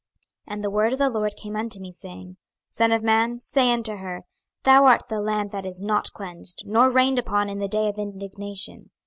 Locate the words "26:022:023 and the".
0.47-0.69